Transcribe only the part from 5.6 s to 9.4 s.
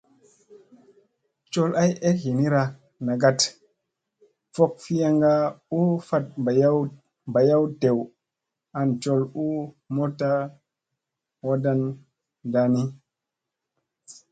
u fat mbayaw dew an col